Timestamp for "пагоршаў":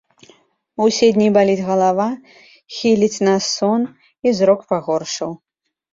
4.73-5.31